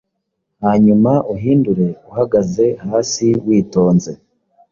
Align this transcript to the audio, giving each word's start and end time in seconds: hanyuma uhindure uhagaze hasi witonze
hanyuma 0.63 1.11
uhindure 1.35 1.87
uhagaze 2.09 2.65
hasi 2.87 3.25
witonze 3.45 4.11